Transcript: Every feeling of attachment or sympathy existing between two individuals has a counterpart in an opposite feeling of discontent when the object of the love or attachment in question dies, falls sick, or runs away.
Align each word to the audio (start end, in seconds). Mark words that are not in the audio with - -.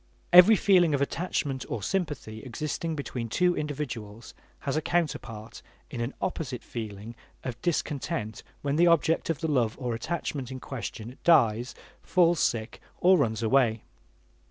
Every 0.33 0.55
feeling 0.55 0.95
of 0.95 1.01
attachment 1.03 1.63
or 1.69 1.83
sympathy 1.83 2.41
existing 2.41 2.95
between 2.95 3.29
two 3.29 3.55
individuals 3.55 4.33
has 4.61 4.75
a 4.75 4.81
counterpart 4.81 5.61
in 5.91 6.01
an 6.01 6.15
opposite 6.19 6.63
feeling 6.63 7.13
of 7.43 7.61
discontent 7.61 8.41
when 8.63 8.77
the 8.77 8.87
object 8.87 9.29
of 9.29 9.41
the 9.41 9.47
love 9.47 9.75
or 9.79 9.93
attachment 9.93 10.49
in 10.49 10.59
question 10.59 11.19
dies, 11.23 11.75
falls 12.01 12.39
sick, 12.39 12.81
or 12.99 13.15
runs 13.19 13.43
away. 13.43 13.83